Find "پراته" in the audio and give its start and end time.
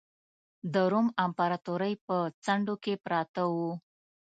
3.05-3.43